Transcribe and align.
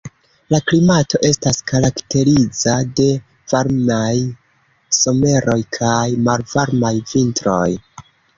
La 0.51 0.59
klimato 0.69 1.19
estas 1.27 1.59
karakterizita 1.71 2.77
de 3.01 3.05
varmaj 3.53 4.15
someroj 5.01 5.59
kaj 5.79 6.01
malvarmaj 6.31 6.93
vintroj. 7.15 7.63